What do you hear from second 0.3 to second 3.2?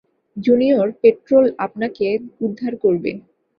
Junior petrol আপনাকে উদ্ধার করবে।